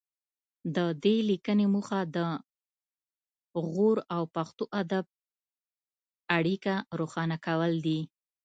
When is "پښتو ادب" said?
4.35-5.05